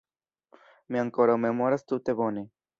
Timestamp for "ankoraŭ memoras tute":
1.03-2.19